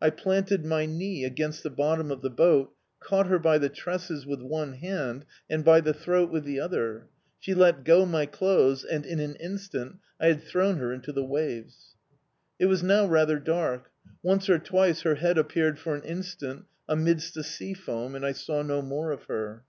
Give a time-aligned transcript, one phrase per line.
[0.00, 4.24] I planted my knee against the bottom of the boat, caught her by the tresses
[4.24, 7.08] with one hand and by the throat with the other;
[7.40, 11.24] she let go my clothes, and, in an instant, I had thrown her into the
[11.24, 11.96] waves.
[12.56, 13.90] It was now rather dark;
[14.22, 18.30] once or twice her head appeared for an instant amidst the sea foam, and I
[18.30, 19.64] saw no more of her.